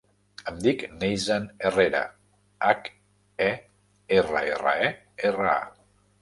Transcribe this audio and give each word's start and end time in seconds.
Em 0.51 0.55
dic 0.61 0.85
Neizan 1.01 1.43
Herrera: 1.67 2.01
hac, 2.69 2.89
e, 3.49 3.51
erra, 4.21 4.43
erra, 4.57 4.75
e, 4.89 4.89
erra, 5.31 5.55
a. 5.61 5.71